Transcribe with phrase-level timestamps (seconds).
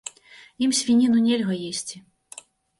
[0.67, 2.03] Ім свініну нельга есці.